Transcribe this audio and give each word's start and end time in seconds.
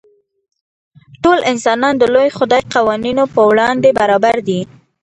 ټول 1.23 1.39
انسانان 1.51 1.93
د 1.97 2.03
لوی 2.13 2.29
خدای 2.37 2.61
قوانینو 2.73 3.23
په 3.33 3.41
وړاندې 3.49 3.89
برابر 3.99 4.35
دي. 4.47 4.59